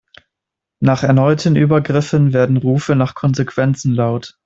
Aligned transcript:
Nach 0.79 1.03
erneuten 1.03 1.55
Übergriffen 1.55 2.33
werden 2.33 2.57
Rufe 2.57 2.95
nach 2.95 3.13
Konsequenzen 3.13 3.93
laut. 3.93 4.35